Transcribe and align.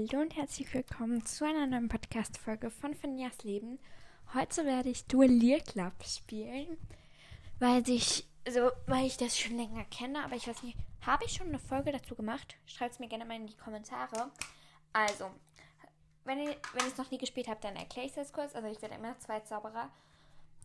Hallo 0.00 0.22
und 0.22 0.34
herzlich 0.34 0.72
willkommen 0.72 1.26
zu 1.26 1.44
einer 1.44 1.66
neuen 1.66 1.90
Podcast-Folge 1.90 2.70
von 2.70 2.94
Finjas 2.94 3.44
Leben. 3.44 3.78
Heute 4.32 4.64
werde 4.64 4.88
ich 4.88 5.04
Duellier 5.04 5.60
Club 5.60 5.92
spielen, 6.02 6.78
weil 7.58 7.86
ich, 7.86 8.26
also, 8.46 8.70
weil 8.86 9.04
ich 9.04 9.18
das 9.18 9.38
schon 9.38 9.58
länger 9.58 9.84
kenne, 9.84 10.24
aber 10.24 10.36
ich 10.36 10.48
weiß 10.48 10.62
nicht, 10.62 10.78
habe 11.04 11.26
ich 11.26 11.32
schon 11.32 11.48
eine 11.48 11.58
Folge 11.58 11.92
dazu 11.92 12.14
gemacht? 12.14 12.56
Schreibt 12.64 12.94
es 12.94 12.98
mir 12.98 13.08
gerne 13.08 13.26
mal 13.26 13.36
in 13.36 13.46
die 13.46 13.56
Kommentare. 13.56 14.30
Also, 14.94 15.30
wenn 16.24 16.40
ihr 16.40 16.56
wenn 16.72 16.86
es 16.86 16.96
noch 16.96 17.10
nie 17.10 17.18
gespielt 17.18 17.48
habt, 17.48 17.64
dann 17.64 17.76
erkläre 17.76 18.06
ich 18.06 18.14
das 18.14 18.32
kurz. 18.32 18.54
Also 18.54 18.68
ich 18.68 18.80
werde 18.80 18.94
immer 18.94 19.18
zwei 19.18 19.40
Zauberer 19.40 19.90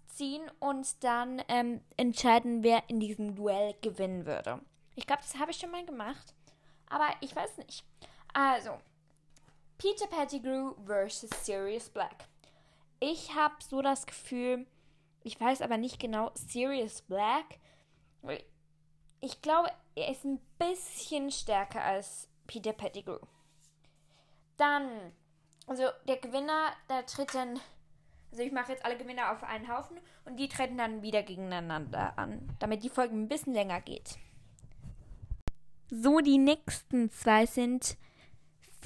ziehen 0.08 0.50
und 0.60 1.04
dann 1.04 1.42
ähm, 1.50 1.82
entscheiden, 1.98 2.64
wer 2.64 2.84
in 2.88 3.02
diesem 3.02 3.36
Duell 3.36 3.76
gewinnen 3.82 4.26
würde. 4.26 4.62
Ich 4.96 5.06
glaube, 5.06 5.24
das 5.24 5.38
habe 5.38 5.52
ich 5.52 5.58
schon 5.58 5.72
mal 5.72 5.86
gemacht, 5.86 6.34
aber 6.88 7.10
ich 7.20 7.36
weiß 7.36 7.58
nicht. 7.58 7.84
Also, 8.32 8.80
Peter 9.78 10.07
Pettigrew 10.07 10.74
versus 10.86 11.29
Sirius 11.43 11.89
Black. 11.89 12.28
Ich 13.00 13.36
habe 13.36 13.56
so 13.60 13.82
das 13.82 14.06
Gefühl, 14.06 14.65
ich 15.21 15.39
weiß 15.39 15.61
aber 15.61 15.78
nicht 15.78 16.00
genau, 16.00 16.32
Sirius 16.34 17.01
Black, 17.01 17.60
ich 19.21 19.42
glaube, 19.42 19.70
er 19.96 20.10
ist 20.10 20.24
ein 20.24 20.39
bisschen 20.57 21.32
stärker 21.32 21.82
als 21.82 22.28
Peter 22.48 22.74
Pettigrew. 22.74 23.20
Dann, 24.57 25.11
also 25.68 25.84
der 26.07 26.18
Gewinner, 26.18 26.71
der 26.89 27.06
tritt 27.06 27.34
dann, 27.34 27.60
also 28.32 28.43
ich 28.43 28.51
mache 28.51 28.71
jetzt 28.71 28.86
alle 28.86 28.98
Gewinner 28.98 29.32
auf 29.32 29.43
einen 29.43 29.68
Haufen 29.68 29.98
und 30.26 30.37
die 30.37 30.48
treten 30.48 30.78
dann 30.78 31.01
wieder 31.01 31.23
gegeneinander 31.23 32.17
an, 32.17 32.56
damit 32.59 32.84
die 32.84 32.89
Folge 32.89 33.16
ein 33.16 33.28
bisschen 33.28 33.53
länger 33.53 33.81
geht. 33.81 34.17
So, 35.89 36.20
die 36.20 36.38
nächsten 36.38 37.12
zwei 37.12 37.45
sind 37.45 37.98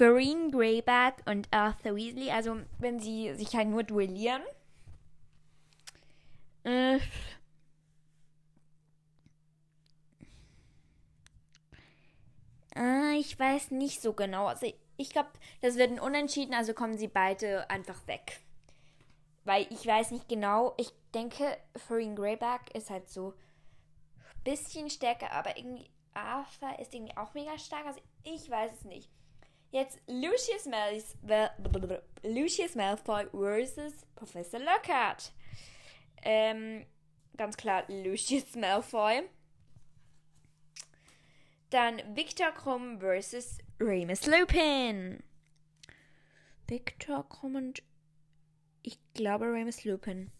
Farine 0.00 0.50
Greyback 0.50 1.16
und 1.26 1.46
Arthur 1.50 1.94
Weasley. 1.94 2.30
Also, 2.30 2.56
wenn 2.78 3.00
sie 3.00 3.34
sich 3.34 3.54
halt 3.54 3.68
nur 3.68 3.82
duellieren. 3.82 4.40
Äh. 6.64 6.98
Äh, 12.74 13.18
ich 13.18 13.38
weiß 13.38 13.72
nicht 13.72 14.00
so 14.00 14.14
genau. 14.14 14.46
Also, 14.46 14.72
ich 14.96 15.10
glaube, 15.10 15.28
das 15.60 15.76
wird 15.76 15.90
ein 15.90 16.00
Unentschieden, 16.00 16.54
also 16.54 16.72
kommen 16.72 16.96
sie 16.96 17.08
beide 17.08 17.68
einfach 17.68 18.06
weg. 18.06 18.40
Weil 19.44 19.66
ich 19.68 19.86
weiß 19.86 20.12
nicht 20.12 20.30
genau. 20.30 20.72
Ich 20.78 20.94
denke, 21.12 21.58
Farine 21.76 22.14
Greyback 22.14 22.74
ist 22.74 22.88
halt 22.88 23.10
so 23.10 23.34
ein 24.16 24.44
bisschen 24.44 24.88
stärker, 24.88 25.30
aber 25.32 25.58
irgendwie 25.58 25.90
Arthur 26.14 26.78
ist 26.78 26.94
irgendwie 26.94 27.18
auch 27.18 27.34
mega 27.34 27.58
stark. 27.58 27.84
Also, 27.84 28.00
ich 28.24 28.48
weiß 28.48 28.72
es 28.72 28.84
nicht. 28.84 29.10
Jetzt 29.70 30.00
Lucius, 30.08 30.66
Mal 30.66 31.00
Lucius 32.24 32.74
Malfoy 32.74 33.28
versus 33.30 34.04
Professor 34.16 34.58
Lockhart. 34.58 35.32
Ähm, 36.22 36.84
ganz 37.36 37.56
klar 37.56 37.84
Lucius 37.88 38.56
Malfoy. 38.56 39.22
Dann 41.70 42.02
Victor 42.16 42.50
Krumm 42.50 42.98
versus 42.98 43.58
Remus 43.78 44.26
Lupin. 44.26 45.22
Victor 46.66 47.28
Krumm 47.28 47.54
und 47.54 47.82
ich 48.82 48.98
glaube 49.14 49.52
Remus 49.52 49.84
Lupin. 49.84 50.32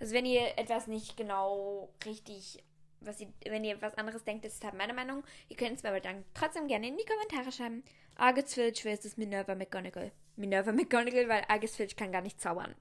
Also 0.00 0.12
wenn 0.12 0.26
ihr 0.26 0.58
etwas 0.58 0.88
nicht 0.88 1.16
genau 1.16 1.94
richtig 2.04 2.64
was 3.00 3.20
ihr, 3.20 3.28
wenn 3.46 3.64
ihr 3.64 3.80
was 3.80 3.94
anderes 3.94 4.24
denkt, 4.24 4.44
ist 4.44 4.62
halt 4.64 4.74
meine 4.74 4.94
Meinung. 4.94 5.24
Ihr 5.48 5.56
könnt 5.56 5.76
es 5.76 5.82
mir 5.82 5.90
aber 5.90 6.00
dann 6.00 6.24
trotzdem 6.34 6.68
gerne 6.68 6.88
in 6.88 6.96
die 6.96 7.04
Kommentare 7.04 7.52
schreiben. 7.52 7.82
Argus 8.16 8.54
Filch 8.54 8.82
versus 8.82 9.16
Minerva 9.16 9.54
McGonagall. 9.54 10.12
Minerva 10.36 10.72
McGonagall, 10.72 11.28
weil 11.28 11.44
Argus 11.48 11.76
Filch 11.76 11.96
kann 11.96 12.12
gar 12.12 12.22
nicht 12.22 12.40
zaubern. 12.40 12.74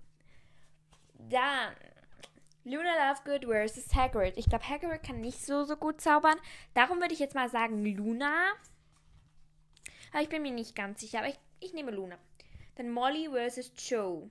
Dann 1.29 1.73
Luna 2.65 3.11
Lovegood 3.11 3.45
versus 3.45 3.95
Hagrid. 3.95 4.37
Ich 4.37 4.49
glaube, 4.49 4.67
Hagrid 4.67 5.03
kann 5.03 5.21
nicht 5.21 5.43
so, 5.45 5.63
so 5.63 5.75
gut 5.75 6.01
zaubern. 6.01 6.37
Darum 6.73 6.99
würde 6.99 7.13
ich 7.13 7.19
jetzt 7.19 7.35
mal 7.35 7.49
sagen 7.49 7.85
Luna. 7.85 8.51
Aber 10.11 10.21
ich 10.21 10.29
bin 10.29 10.41
mir 10.41 10.51
nicht 10.51 10.75
ganz 10.75 11.01
sicher. 11.01 11.19
Aber 11.19 11.29
ich, 11.29 11.39
ich 11.59 11.73
nehme 11.73 11.91
Luna. 11.91 12.17
Dann 12.75 12.91
Molly 12.91 13.29
versus 13.29 13.71
Joe. 13.77 14.29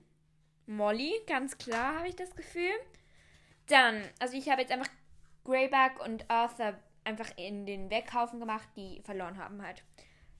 Molly, 0.67 1.13
ganz 1.25 1.57
klar, 1.57 1.97
habe 1.97 2.09
ich 2.09 2.15
das 2.15 2.35
Gefühl. 2.35 2.71
Dann, 3.67 4.03
also 4.19 4.37
ich 4.37 4.49
habe 4.49 4.61
jetzt 4.61 4.71
einfach 4.71 4.89
Greyback 5.49 5.99
und 6.05 6.29
Arthur 6.29 6.75
einfach 7.03 7.31
in 7.35 7.65
den 7.65 7.89
Weckhaufen 7.89 8.39
gemacht, 8.39 8.69
die 8.75 9.01
verloren 9.03 9.37
haben 9.37 9.61
halt. 9.63 9.83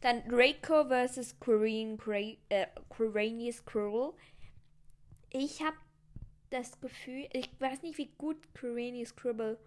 Dann 0.02 0.24
Draco 0.30 0.88
versus 0.88 1.40
Quirine, 1.40 1.98
äh, 2.50 2.68
Quirinius 2.90 3.66
Cruel. 3.66 4.14
Ich 5.32 5.62
habe 5.62 5.76
das 6.52 6.80
Gefühl, 6.80 7.28
ich 7.34 7.50
weiß 7.60 7.82
nicht, 7.82 7.98
wie 7.98 8.12
gut 8.18 8.38
Quirinius 8.54 9.16
Cruel, 9.16 9.58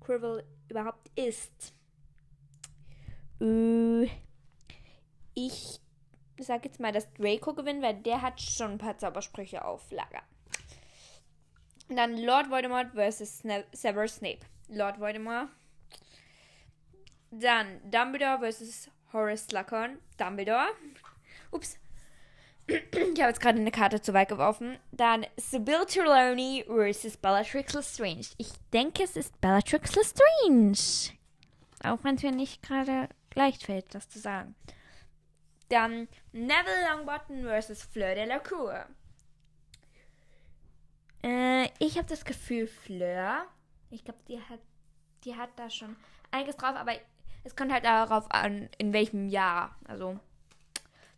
Cruel 0.00 0.44
überhaupt 0.68 1.10
ist. 1.16 1.74
Äh, 3.40 4.08
ich 5.34 5.80
sag 6.38 6.64
jetzt 6.64 6.80
mal, 6.80 6.92
dass 6.92 7.12
Draco 7.12 7.54
gewinnt, 7.54 7.82
weil 7.82 7.94
der 7.94 8.22
hat 8.22 8.40
schon 8.40 8.72
ein 8.72 8.78
paar 8.78 8.96
Zaubersprüche 8.96 9.64
auf 9.64 9.90
Lager. 9.90 10.22
dann 11.88 12.16
Lord 12.16 12.50
Voldemort 12.50 12.92
versus 12.94 13.42
Severus 13.72 14.16
Snape. 14.16 14.40
Lord 14.68 15.00
Voldemort. 15.00 15.48
Dann 17.30 17.80
Dumbledore 17.90 18.38
versus 18.38 18.90
Horace 19.12 19.46
Slughorn. 19.46 19.98
Dumbledore. 20.16 20.68
Ups. 21.50 21.78
Ich 22.68 23.22
habe 23.22 23.30
jetzt 23.30 23.40
gerade 23.40 23.58
eine 23.58 23.70
Karte 23.70 24.02
zu 24.02 24.12
weit 24.12 24.28
geworfen. 24.28 24.78
Dann 24.92 25.24
Sybil 25.38 25.86
Trelawney 25.86 26.64
versus 26.66 27.16
Bellatrix 27.16 27.72
Lestrange. 27.72 28.26
Ich 28.36 28.50
denke, 28.74 29.04
es 29.04 29.16
ist 29.16 29.40
Bellatrix 29.40 29.96
Lestrange. 29.96 31.16
Auch 31.82 32.04
wenn 32.04 32.16
es 32.16 32.22
mir 32.22 32.32
nicht 32.32 32.62
gerade 32.62 33.08
leicht 33.34 33.64
fällt, 33.64 33.94
das 33.94 34.10
zu 34.10 34.18
sagen. 34.18 34.54
Dann 35.70 36.08
Neville 36.32 36.90
Longbottom 36.90 37.42
versus 37.44 37.82
Fleur 37.84 38.14
de 38.14 38.26
la 38.26 38.38
Cour. 38.38 38.84
Äh, 41.22 41.68
ich 41.78 41.96
habe 41.96 42.08
das 42.08 42.24
Gefühl, 42.24 42.66
Fleur 42.66 43.46
ich 43.90 44.04
glaube, 44.04 44.20
die 44.28 44.40
hat, 44.40 44.60
die 45.24 45.36
hat 45.36 45.50
da 45.56 45.70
schon 45.70 45.96
einiges 46.30 46.56
drauf, 46.56 46.76
aber 46.76 46.92
es 47.44 47.56
kommt 47.56 47.72
halt 47.72 47.84
darauf 47.84 48.30
an, 48.30 48.68
in 48.78 48.92
welchem 48.92 49.28
Jahr. 49.28 49.76
Also. 49.84 50.18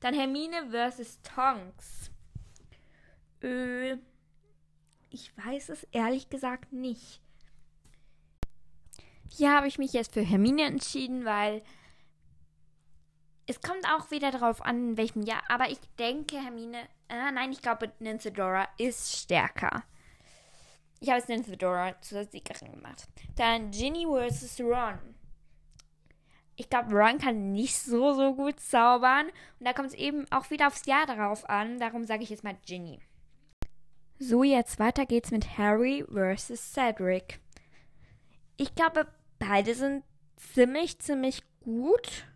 Dann 0.00 0.14
Hermine 0.14 0.70
versus 0.70 1.20
Tonks. 1.22 2.10
Äh, 3.42 3.96
ich 5.10 5.36
weiß 5.36 5.70
es 5.70 5.84
ehrlich 5.92 6.30
gesagt 6.30 6.72
nicht. 6.72 7.20
Hier 9.28 9.54
habe 9.54 9.68
ich 9.68 9.78
mich 9.78 9.92
jetzt 9.92 10.14
für 10.14 10.22
Hermine 10.22 10.64
entschieden, 10.64 11.24
weil 11.24 11.62
es 13.46 13.60
kommt 13.60 13.84
auch 13.86 14.10
wieder 14.10 14.30
darauf 14.30 14.62
an, 14.62 14.90
in 14.90 14.96
welchem 14.96 15.22
Jahr. 15.22 15.42
Aber 15.48 15.70
ich 15.70 15.80
denke, 15.98 16.36
Hermine. 16.36 16.78
Äh, 17.08 17.32
nein, 17.32 17.52
ich 17.52 17.60
glaube, 17.60 17.88
Dora 18.32 18.68
ist 18.78 19.16
stärker. 19.16 19.82
Ich 21.00 21.08
habe 21.08 21.18
es 21.18 21.26
den 21.26 21.42
Fedora 21.42 21.98
zur 22.02 22.24
Siegerin 22.24 22.72
gemacht. 22.72 23.08
Dann 23.36 23.70
Ginny 23.70 24.06
vs. 24.06 24.60
Ron. 24.60 24.98
Ich 26.56 26.68
glaube, 26.68 26.94
Ron 26.94 27.16
kann 27.16 27.52
nicht 27.52 27.78
so, 27.78 28.12
so 28.12 28.34
gut 28.34 28.60
zaubern. 28.60 29.28
Und 29.58 29.66
da 29.66 29.72
kommt 29.72 29.88
es 29.88 29.94
eben 29.94 30.30
auch 30.30 30.50
wieder 30.50 30.66
aufs 30.66 30.84
Jahr 30.84 31.06
darauf 31.06 31.48
an. 31.48 31.78
Darum 31.78 32.04
sage 32.04 32.22
ich 32.22 32.28
jetzt 32.28 32.44
mal 32.44 32.56
Ginny. 32.66 33.00
So, 34.18 34.42
jetzt 34.42 34.78
weiter 34.78 35.06
geht's 35.06 35.30
mit 35.30 35.56
Harry 35.56 36.04
vs. 36.06 36.74
Cedric. 36.74 37.40
Ich 38.58 38.74
glaube, 38.74 39.06
beide 39.38 39.74
sind 39.74 40.04
ziemlich, 40.36 40.98
ziemlich 40.98 41.42
gut. 41.60 42.26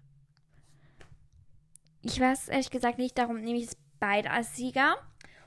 Ich 2.00 2.18
weiß 2.18 2.48
ehrlich 2.48 2.70
gesagt 2.70 2.96
nicht, 2.96 3.18
darum 3.18 3.42
nehme 3.42 3.58
ich 3.58 3.66
es 3.66 3.76
beide 4.00 4.30
als 4.30 4.56
Sieger. 4.56 4.96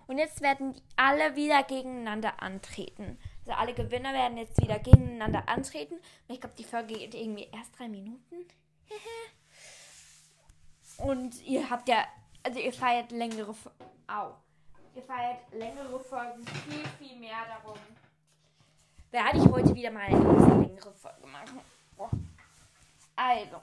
Und 0.07 0.17
jetzt 0.17 0.41
werden 0.41 0.73
alle 0.95 1.35
wieder 1.35 1.63
gegeneinander 1.63 2.41
antreten. 2.41 3.19
Also 3.45 3.59
alle 3.59 3.73
Gewinner 3.73 4.13
werden 4.13 4.37
jetzt 4.37 4.61
wieder 4.61 4.79
gegeneinander 4.79 5.47
antreten. 5.47 5.95
Und 5.95 6.33
ich 6.33 6.39
glaube, 6.39 6.55
die 6.57 6.63
Folge 6.63 6.93
geht 6.93 7.13
irgendwie 7.13 7.49
erst 7.51 7.77
drei 7.77 7.89
Minuten. 7.89 8.45
Und 10.97 11.45
ihr 11.45 11.69
habt 11.69 11.87
ja, 11.89 12.05
also 12.41 12.59
ihr 12.59 12.73
feiert 12.73 13.11
längere, 13.11 13.53
au, 14.07 14.33
ihr 14.95 15.03
feiert 15.03 15.39
längere 15.51 15.99
Folgen 15.99 16.43
viel, 16.45 16.87
viel 16.97 17.17
mehr 17.19 17.45
darum. 17.47 17.77
Werde 19.11 19.37
ich 19.37 19.45
heute 19.45 19.75
wieder 19.75 19.91
mal 19.91 20.05
eine 20.05 20.65
längere 20.65 20.93
Folge 20.93 21.27
machen. 21.27 21.61
Also, 23.15 23.61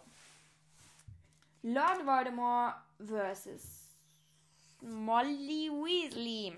Lord 1.62 2.06
Voldemort 2.06 2.76
versus 2.98 3.83
Molly 4.80 5.70
Weasley. 5.70 6.56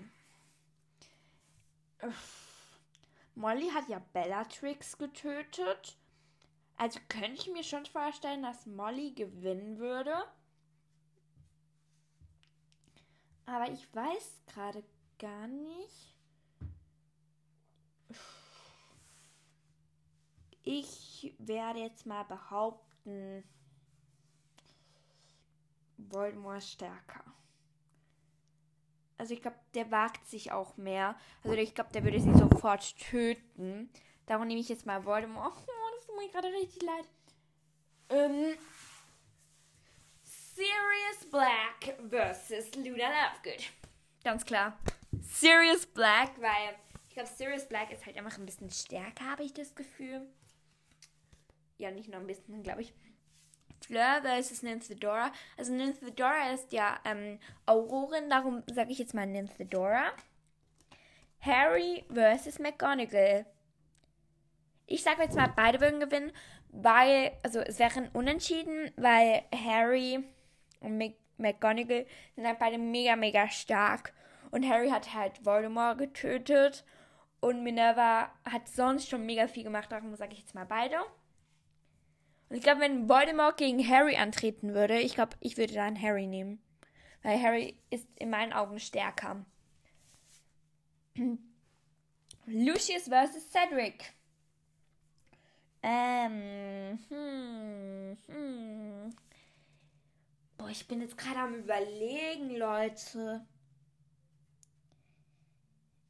Molly 3.35 3.69
hat 3.69 3.87
ja 3.87 3.99
Bellatrix 4.13 4.97
getötet. 4.97 5.97
Also 6.75 6.99
könnte 7.07 7.41
ich 7.41 7.51
mir 7.51 7.63
schon 7.63 7.85
vorstellen, 7.85 8.43
dass 8.43 8.65
Molly 8.65 9.11
gewinnen 9.11 9.77
würde. 9.79 10.13
Aber 13.45 13.71
ich 13.71 13.93
weiß 13.95 14.43
gerade 14.47 14.83
gar 15.17 15.47
nicht. 15.47 16.15
Ich 20.63 21.33
werde 21.39 21.79
jetzt 21.79 22.05
mal 22.05 22.23
behaupten, 22.23 23.43
Voldemort 25.97 26.61
stärker. 26.61 27.23
Also 29.17 29.33
ich 29.33 29.41
glaube, 29.41 29.57
der 29.73 29.89
wagt 29.91 30.27
sich 30.27 30.51
auch 30.51 30.77
mehr. 30.77 31.15
Also 31.43 31.55
ich 31.55 31.73
glaube, 31.73 31.91
der 31.93 32.03
würde 32.03 32.19
sie 32.19 32.33
sofort 32.33 32.97
töten. 32.97 33.89
Darum 34.27 34.47
nehme 34.47 34.59
ich 34.59 34.69
jetzt 34.69 34.85
mal 34.85 35.05
Voldemort. 35.05 35.53
Oh, 35.67 35.95
das 35.95 36.05
tut 36.05 36.17
mir 36.17 36.29
gerade 36.29 36.47
richtig 36.53 36.81
leid. 36.83 37.05
Ähm, 38.09 38.57
Sirius 40.23 41.31
Black 41.31 41.97
versus 42.09 42.75
Luna 42.75 43.07
Lovegood. 43.07 43.63
Ganz 44.23 44.45
klar. 44.45 44.77
Sirius 45.21 45.85
Black, 45.85 46.31
weil 46.39 46.75
ich 47.07 47.13
glaube, 47.13 47.29
Sirius 47.29 47.67
Black 47.67 47.91
ist 47.91 48.05
halt 48.05 48.17
einfach 48.17 48.37
ein 48.37 48.45
bisschen 48.45 48.69
stärker, 48.69 49.25
habe 49.25 49.43
ich 49.43 49.53
das 49.53 49.73
Gefühl. 49.75 50.27
Ja, 51.77 51.91
nicht 51.91 52.09
nur 52.09 52.19
ein 52.19 52.27
bisschen, 52.27 52.63
glaube 52.63 52.81
ich. 52.81 52.93
Fleur 53.85 54.21
versus 54.21 54.63
Nymphedora. 54.63 55.31
Also 55.57 55.73
Nymphedora 55.73 56.51
ist 56.53 56.71
ja 56.71 56.99
ähm, 57.05 57.39
Aurorin, 57.65 58.29
darum 58.29 58.63
sage 58.71 58.91
ich 58.91 58.99
jetzt 58.99 59.13
mal 59.13 59.25
Nymphedora. 59.25 60.11
Harry 61.41 62.03
versus 62.11 62.59
McGonagall. 62.59 63.45
Ich 64.85 65.03
sage 65.03 65.23
jetzt 65.23 65.35
mal, 65.35 65.51
beide 65.55 65.81
würden 65.81 65.99
gewinnen, 65.99 66.31
weil, 66.69 67.33
also 67.43 67.59
es 67.59 67.79
wären 67.79 68.09
unentschieden, 68.13 68.91
weil 68.95 69.43
Harry 69.53 70.23
und 70.79 70.97
McGonagall 71.37 72.05
sind 72.35 72.47
halt 72.47 72.59
beide 72.59 72.77
mega, 72.77 73.15
mega 73.15 73.49
stark. 73.49 74.13
Und 74.51 74.67
Harry 74.67 74.89
hat 74.89 75.13
halt 75.13 75.45
Voldemort 75.45 75.97
getötet 75.97 76.85
und 77.39 77.63
Minerva 77.63 78.31
hat 78.49 78.67
sonst 78.67 79.09
schon 79.09 79.25
mega 79.25 79.47
viel 79.47 79.63
gemacht, 79.63 79.91
darum 79.91 80.15
sage 80.15 80.33
ich 80.33 80.39
jetzt 80.39 80.55
mal 80.55 80.65
beide. 80.65 80.97
Und 82.49 82.55
ich 82.55 82.63
glaube, 82.63 82.81
wenn 82.81 83.09
Voldemort 83.09 83.57
gegen 83.57 83.85
Harry 83.87 84.15
antreten 84.15 84.73
würde, 84.73 84.99
ich 84.99 85.15
glaube, 85.15 85.35
ich 85.41 85.57
würde 85.57 85.73
dann 85.73 86.01
Harry 86.01 86.27
nehmen. 86.27 86.61
Weil 87.23 87.41
Harry 87.41 87.77
ist 87.89 88.07
in 88.15 88.29
meinen 88.29 88.53
Augen 88.53 88.79
stärker. 88.79 89.45
Lucius 92.45 93.09
versus 93.09 93.49
Cedric. 93.51 94.13
Ähm, 95.83 96.99
hm, 97.09 98.17
hm. 98.27 99.15
Boah, 100.57 100.69
ich 100.69 100.87
bin 100.87 101.01
jetzt 101.01 101.17
gerade 101.17 101.39
am 101.39 101.55
überlegen, 101.55 102.55
Leute. 102.55 103.45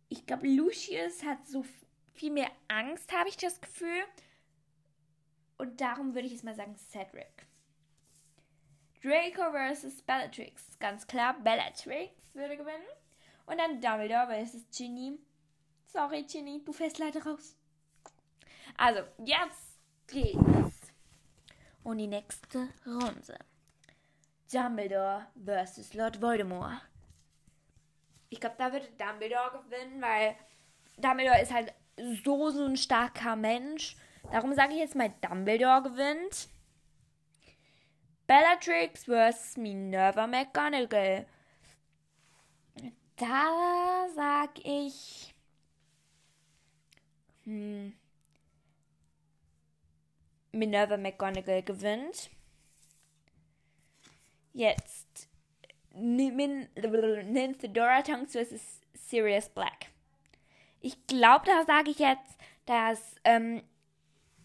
Ich 0.10 0.26
glaube, 0.26 0.48
Lucius 0.48 1.24
hat 1.24 1.46
so 1.48 1.66
viel 2.14 2.32
mehr 2.32 2.50
Angst, 2.68 3.12
habe 3.12 3.30
ich 3.30 3.38
das 3.38 3.60
Gefühl. 3.60 4.04
Und 5.58 5.82
darum 5.82 6.14
würde 6.14 6.28
ich 6.28 6.34
jetzt 6.34 6.44
mal 6.44 6.56
sagen 6.56 6.76
Cedric. 6.76 7.48
Draco 9.02 9.52
versus 9.52 10.02
Bellatrix. 10.02 10.78
Ganz 10.80 11.06
klar, 11.08 11.36
Bellatrix 11.40 12.14
würde 12.34 12.58
gewinnen. 12.58 12.86
Und 13.46 13.58
dann 13.58 13.80
Dumbledore 13.82 14.28
versus 14.28 14.66
Ginny. 14.76 15.18
Sorry, 15.86 16.24
Ginny, 16.24 16.64
du 16.64 16.74
fährst 16.74 17.00
leider 17.00 17.24
raus. 17.24 17.56
Also, 18.76 19.02
jetzt 19.24 19.80
geht's. 20.08 20.92
Und 21.84 22.00
die 22.00 22.08
nächste 22.08 22.68
Runde. 22.86 23.40
Dumbledore 24.52 25.28
versus 25.44 25.94
Lord 25.94 26.22
Voldemort. 26.22 26.82
Ich 28.30 28.40
glaube, 28.40 28.56
da 28.58 28.72
würde 28.72 28.88
Dumbledore 28.98 29.64
gewinnen, 29.64 30.02
weil 30.02 30.36
Dumbledore 30.98 31.42
ist 31.42 31.54
halt 31.54 31.74
so, 32.24 32.50
so 32.50 32.66
ein 32.66 32.78
starker 32.78 33.36
Mensch. 33.36 33.96
Darum 34.32 34.54
sage 34.54 34.74
ich 34.74 34.80
jetzt 34.80 34.96
mal, 34.96 35.14
Dumbledore 35.22 35.84
gewinnt. 35.84 36.50
Bellatrix 38.28 39.06
vs. 39.06 39.58
Minerva 39.58 40.28
McGonagall. 40.28 41.26
Da 43.16 44.08
sag 44.14 44.60
ich. 44.64 45.34
Hm, 47.46 47.94
Minerva 50.52 50.98
McGonagall 50.98 51.64
gewinnt. 51.64 52.30
Jetzt. 54.54 55.30
Nymphedora 55.94 57.22
Tonks 58.04 58.34
vs. 58.34 58.82
Sirius 58.94 59.50
Black. 59.50 59.88
Ich 60.82 61.08
glaube, 61.08 61.46
da 61.46 61.64
sage 61.66 61.92
ich 61.92 62.00
jetzt, 62.00 62.38
dass 62.66 63.16
ähm, 63.24 63.64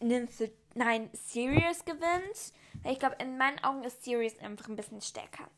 Nymph 0.03 0.43
nein, 0.75 1.11
Sirius 1.13 1.85
gewinnt. 1.85 2.53
Ich 2.85 2.99
glaube, 2.99 3.17
in 3.19 3.39
meinen 3.39 3.63
Augen 3.63 3.85
ist 3.85 4.05
Sirius 4.05 4.39
einfach 4.39 4.69
ein 4.69 4.77
bisschen 4.77 5.01
stärker. 5.01 5.49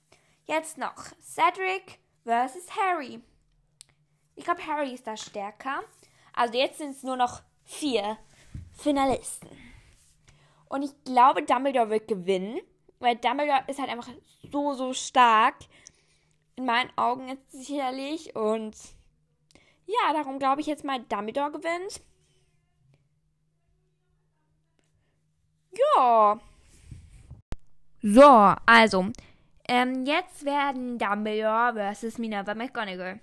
Jetzt 0.46 0.78
noch 0.78 0.96
Cedric 1.20 1.98
versus 2.24 2.66
Harry. 2.76 3.20
Ich 4.36 4.44
glaube, 4.44 4.66
Harry 4.66 4.92
ist 4.92 5.06
da 5.06 5.16
stärker. 5.16 5.82
Also 6.32 6.58
jetzt 6.58 6.78
sind 6.78 6.90
es 6.90 7.02
nur 7.02 7.16
noch 7.16 7.42
vier 7.64 8.18
Finalisten. 8.72 9.48
Und 10.68 10.82
ich 10.82 10.92
glaube, 11.04 11.42
Dumbledore 11.42 11.90
wird 11.90 12.08
gewinnen, 12.08 12.60
weil 12.98 13.16
Dumbledore 13.16 13.64
ist 13.68 13.78
halt 13.78 13.90
einfach 13.90 14.10
so, 14.50 14.74
so 14.74 14.92
stark. 14.92 15.54
In 16.56 16.66
meinen 16.66 16.90
Augen 16.96 17.28
jetzt 17.28 17.52
sicherlich. 17.52 18.34
Und 18.36 18.76
ja, 19.86 20.12
darum 20.12 20.38
glaube 20.38 20.60
ich 20.60 20.66
jetzt 20.66 20.84
mal, 20.84 21.00
Dumbledore 21.00 21.52
gewinnt. 21.52 22.00
So, 28.02 28.54
also. 28.66 29.06
Ähm, 29.66 30.04
jetzt 30.04 30.44
werden 30.44 30.98
Dumbledore 30.98 31.72
versus 31.72 32.18
Minerva 32.18 32.54
McGonagall. 32.54 33.20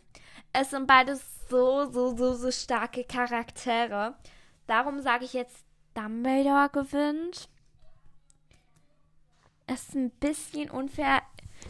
Es 0.53 0.71
sind 0.71 0.87
beides 0.87 1.21
so, 1.49 1.85
so, 1.91 2.15
so, 2.17 2.33
so 2.33 2.49
starke 2.49 3.03
Charaktere. 3.03 4.15
Darum 4.65 4.99
sage 5.01 5.25
ich 5.25 5.33
jetzt, 5.33 5.63
Dumbledore 5.93 6.69
gewinnt. 6.69 7.47
Es 9.67 9.89
ist 9.89 9.95
ein 9.95 10.09
bisschen 10.09 10.71
unfair 10.71 11.21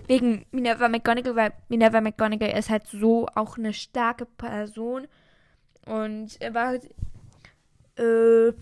wegen 0.07 0.45
Minerva 0.51 0.87
McGonagall, 0.87 1.35
weil 1.35 1.53
Minerva 1.67 1.99
McGonagall 1.99 2.57
ist 2.57 2.69
halt 2.69 2.87
so 2.87 3.27
auch 3.35 3.57
eine 3.57 3.73
starke 3.73 4.25
Person. 4.25 5.07
Und 5.85 6.39
er 6.39 6.53
war. 6.53 6.75
Äh, 7.97 8.53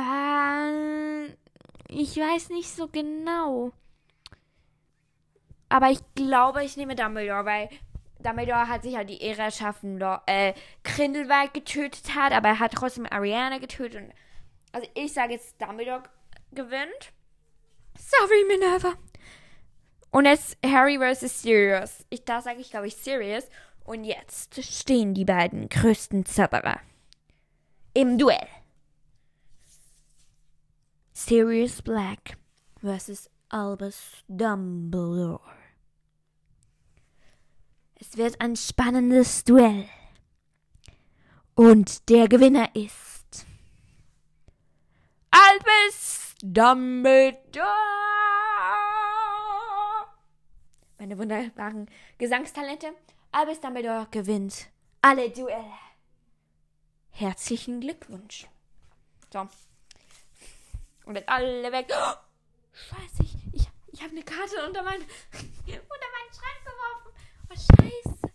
äh, 0.00 1.26
ich 1.88 2.16
weiß 2.16 2.50
nicht 2.50 2.68
so 2.68 2.88
genau. 2.88 3.72
Aber 5.68 5.90
ich 5.90 6.00
glaube, 6.14 6.64
ich 6.64 6.76
nehme 6.76 6.96
Dumbledore, 6.96 7.44
weil 7.44 7.68
Dumbledore 8.18 8.68
hat 8.68 8.82
sich 8.82 8.94
ja 8.94 9.04
die 9.04 9.22
Ehre 9.22 9.42
erschaffen, 9.42 10.00
äh, 10.26 10.54
Grindelwald 10.84 11.54
getötet 11.54 12.14
hat, 12.14 12.32
aber 12.32 12.48
er 12.48 12.58
hat 12.58 12.72
trotzdem 12.72 13.06
Ariana 13.06 13.58
getötet. 13.58 14.02
Und, 14.02 14.12
also 14.72 14.88
ich 14.94 15.12
sage 15.12 15.34
jetzt, 15.34 15.60
Dumbledore 15.60 16.02
gewinnt. 16.52 17.12
Sorry, 17.96 18.44
Minerva. 18.48 18.94
Und 20.10 20.24
jetzt 20.26 20.58
Harry 20.64 20.98
vs. 20.98 21.42
Sirius. 21.42 22.04
Ich, 22.10 22.24
da 22.24 22.40
sage 22.42 22.60
ich, 22.60 22.70
glaube 22.70 22.88
ich, 22.88 22.96
Sirius. 22.96 23.48
Und 23.84 24.04
jetzt 24.04 24.62
stehen 24.62 25.14
die 25.14 25.24
beiden 25.24 25.68
größten 25.68 26.26
Zauberer 26.26 26.80
im 27.94 28.18
Duell. 28.18 28.46
Sirius 31.30 31.80
Black 31.80 32.36
versus 32.82 33.30
Albus 33.50 34.24
Dumbledore. 34.26 35.40
Es 37.94 38.16
wird 38.16 38.40
ein 38.40 38.56
spannendes 38.56 39.44
Duell. 39.44 39.88
Und 41.54 42.08
der 42.08 42.26
Gewinner 42.26 42.74
ist 42.74 43.46
Albus 45.30 46.34
Dumbledore. 46.42 47.68
Meine 50.98 51.16
wunderbaren 51.16 51.88
Gesangstalente. 52.18 52.88
Albus 53.30 53.60
Dumbledore 53.60 54.08
gewinnt 54.10 54.66
alle 55.00 55.30
Duelle. 55.30 55.78
Herzlichen 57.10 57.78
Glückwunsch. 57.80 58.48
So. 59.32 59.46
Und 61.04 61.16
jetzt 61.16 61.28
alle 61.28 61.72
weg. 61.72 61.86
Oh, 61.90 62.14
scheiße, 62.72 63.22
ich, 63.22 63.34
ich, 63.52 63.68
ich 63.92 64.02
habe 64.02 64.12
eine 64.12 64.22
Karte 64.22 64.66
unter, 64.66 64.82
mein, 64.82 65.00
unter 65.32 66.08
meinen 66.16 66.32
Schrank 66.32 66.60
geworfen. 66.64 67.12
Oh, 67.50 67.54
scheiße. 67.54 68.30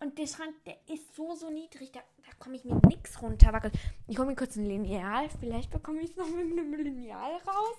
Und 0.00 0.18
der 0.18 0.26
Schrank, 0.26 0.54
der 0.64 0.78
ist 0.88 1.14
so, 1.14 1.34
so 1.34 1.50
niedrig. 1.50 1.92
Da, 1.92 2.00
da 2.24 2.32
komme 2.38 2.56
ich 2.56 2.64
mit 2.64 2.82
nichts 2.86 3.20
runter. 3.20 3.70
Ich 4.08 4.18
hole 4.18 4.28
mir 4.28 4.34
kurz 4.34 4.56
ein 4.56 4.64
Lineal. 4.64 5.28
Vielleicht 5.40 5.70
bekomme 5.70 6.00
ich 6.00 6.10
es 6.10 6.16
noch 6.16 6.26
mit 6.26 6.50
einem 6.50 6.72
Lineal 6.74 7.36
raus. 7.46 7.76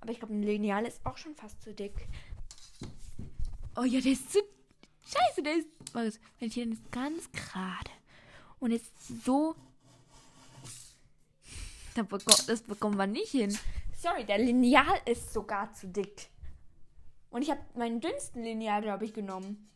Aber 0.00 0.10
ich 0.10 0.18
glaube, 0.18 0.34
ein 0.34 0.42
Lineal 0.42 0.84
ist 0.84 1.00
auch 1.06 1.16
schon 1.16 1.36
fast 1.36 1.62
zu 1.62 1.72
dick. 1.72 2.08
Oh 3.76 3.84
ja, 3.84 4.00
der 4.00 4.12
ist 4.12 4.32
zu. 4.32 4.40
Scheiße, 5.02 5.42
der 5.44 5.54
ist. 5.54 5.68
Was? 5.92 6.18
Wenn 6.38 6.48
ich 6.48 6.54
hier 6.54 6.68
ist 6.68 6.90
ganz 6.90 7.30
gerade. 7.30 7.90
Und 8.58 8.72
ist 8.72 9.24
so. 9.24 9.54
Das 11.94 12.62
bekommt 12.62 12.96
man 12.96 13.12
nicht 13.12 13.30
hin. 13.30 13.56
Sorry, 13.96 14.24
der 14.24 14.38
Lineal 14.38 15.00
ist 15.04 15.32
sogar 15.32 15.72
zu 15.74 15.88
dick. 15.88 16.28
Und 17.30 17.42
ich 17.42 17.50
habe 17.50 17.60
meinen 17.74 18.00
dünnsten 18.00 18.42
Lineal, 18.42 18.82
glaube 18.82 19.04
ich, 19.04 19.14
genommen. 19.14 19.68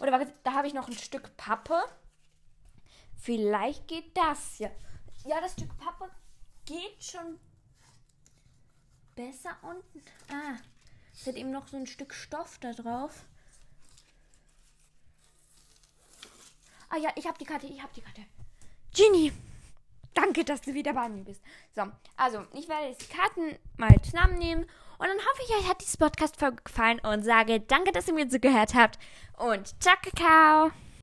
Oder 0.00 0.12
warte, 0.12 0.32
da 0.42 0.54
habe 0.54 0.66
ich 0.66 0.74
noch 0.74 0.88
ein 0.88 0.94
Stück 0.94 1.36
Pappe. 1.36 1.80
Vielleicht 3.20 3.86
geht 3.86 4.16
das 4.16 4.58
ja. 4.58 4.70
Ja, 5.24 5.40
das 5.40 5.52
Stück 5.52 5.76
Pappe 5.78 6.10
geht 6.64 7.02
schon 7.04 7.38
besser 9.14 9.56
unten. 9.62 10.02
Ah, 10.28 10.56
es 11.12 11.26
hat 11.26 11.36
eben 11.36 11.52
noch 11.52 11.68
so 11.68 11.76
ein 11.76 11.86
Stück 11.86 12.14
Stoff 12.14 12.58
da 12.58 12.72
drauf. 12.72 13.24
Ah 16.88 16.96
ja, 16.96 17.10
ich 17.14 17.26
habe 17.26 17.38
die 17.38 17.44
Karte, 17.44 17.66
ich 17.66 17.80
habe 17.80 17.94
die 17.94 18.02
Karte. 18.02 18.22
Genie, 18.94 19.32
danke, 20.14 20.44
dass 20.44 20.60
du 20.60 20.74
wieder 20.74 20.92
bei 20.92 21.08
mir 21.08 21.24
bist. 21.24 21.42
So, 21.74 21.82
also, 22.16 22.44
ich 22.52 22.68
werde 22.68 22.88
jetzt 22.88 23.02
die 23.02 23.16
Karten 23.16 23.58
mal 23.76 23.94
zusammennehmen 24.02 24.64
und 24.98 25.06
dann 25.06 25.18
hoffe 25.18 25.42
ich, 25.46 25.56
euch 25.56 25.68
hat 25.68 25.80
dieses 25.80 25.96
Podcast 25.96 26.38
gefallen 26.64 27.00
und 27.00 27.24
sage 27.24 27.60
danke, 27.60 27.92
dass 27.92 28.08
ihr 28.08 28.14
mir 28.14 28.28
zugehört 28.28 28.74
habt 28.74 28.98
und 29.38 29.74
ciao, 29.82 29.96
Kakao. 30.02 30.72